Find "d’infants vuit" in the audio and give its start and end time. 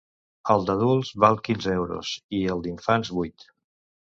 2.65-3.47